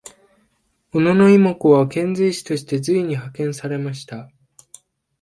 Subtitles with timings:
[0.91, 4.31] 小野妹子は遣隋使として隋に派遣されました。